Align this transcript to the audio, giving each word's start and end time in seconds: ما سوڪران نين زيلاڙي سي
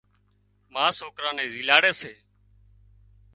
ما 0.73 0.85
سوڪران 0.99 1.33
نين 1.37 1.49
زيلاڙي 1.53 1.91
سي 2.01 2.13